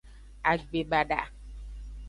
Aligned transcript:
Agbebada. 0.51 1.19